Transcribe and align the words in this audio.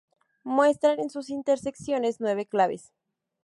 Muestran 0.45 0.99
en 0.99 1.11
sus 1.11 1.29
intersecciones 1.29 2.19
nueve 2.21 2.47
claves. 2.47 2.91